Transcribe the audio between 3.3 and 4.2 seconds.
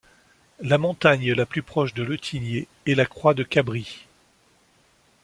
de Cabris.